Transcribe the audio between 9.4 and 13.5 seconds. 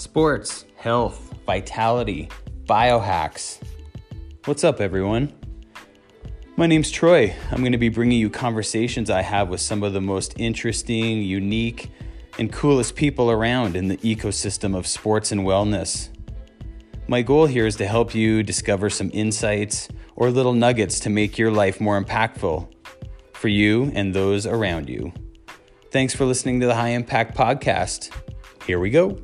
with some of the most interesting, unique, and coolest people